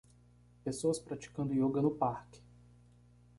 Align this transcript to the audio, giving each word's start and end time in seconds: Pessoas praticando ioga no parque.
Pessoas 0.63 0.97
praticando 0.97 1.53
ioga 1.53 1.79
no 1.79 1.91
parque. 1.91 2.41